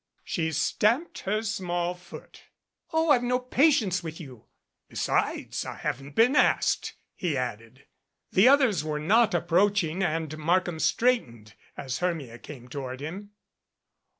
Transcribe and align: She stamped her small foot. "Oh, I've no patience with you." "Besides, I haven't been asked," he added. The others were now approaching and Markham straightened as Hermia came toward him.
She 0.23 0.51
stamped 0.51 1.19
her 1.27 1.43
small 1.43 1.93
foot. 1.93 2.45
"Oh, 2.91 3.11
I've 3.11 3.21
no 3.21 3.37
patience 3.37 4.03
with 4.03 4.19
you." 4.19 4.45
"Besides, 4.89 5.63
I 5.63 5.75
haven't 5.75 6.15
been 6.15 6.35
asked," 6.35 6.95
he 7.13 7.37
added. 7.37 7.85
The 8.31 8.47
others 8.47 8.83
were 8.83 8.97
now 8.97 9.29
approaching 9.31 10.01
and 10.01 10.39
Markham 10.39 10.79
straightened 10.79 11.53
as 11.77 11.99
Hermia 11.99 12.39
came 12.39 12.67
toward 12.67 12.99
him. 12.99 13.33